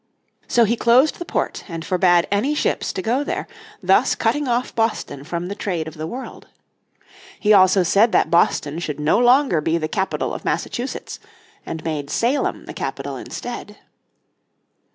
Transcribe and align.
So 0.47 0.63
he 0.63 0.75
closed 0.75 1.19
the 1.19 1.25
port 1.25 1.63
and 1.67 1.85
forbade 1.85 2.27
any 2.31 2.55
ships 2.55 2.91
to 2.93 3.03
go 3.03 3.23
there, 3.23 3.47
thus 3.83 4.15
cutting 4.15 4.47
off 4.47 4.73
Boston 4.73 5.23
from 5.23 5.47
the 5.47 5.53
trade 5.53 5.87
of 5.87 5.93
the 5.93 6.07
world. 6.07 6.47
He 7.39 7.53
also 7.53 7.83
said 7.83 8.11
that 8.11 8.31
Boston 8.31 8.79
should 8.79 8.99
no 8.99 9.19
longer 9.19 9.61
be 9.61 9.77
the 9.77 9.87
capital 9.87 10.33
of 10.33 10.43
Massachusetts, 10.43 11.19
and 11.67 11.83
made 11.83 12.09
Salem 12.09 12.65
the 12.65 12.73
capital 12.73 13.15
instead. 13.15 13.77